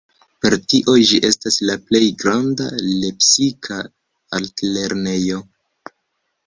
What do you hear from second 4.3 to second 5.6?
altlernejo.